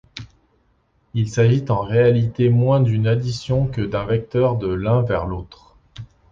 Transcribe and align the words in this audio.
Il 1.13 1.29
s'agit 1.29 1.63
en 1.69 1.81
réalité 1.81 2.49
moins 2.49 2.79
d'une 2.81 3.05
addition 3.05 3.67
que 3.67 3.81
d'un 3.81 4.03
vecteur 4.03 4.55
de 4.57 4.65
l'un 4.73 5.03
vers 5.03 5.27
l'autre. 5.27 5.75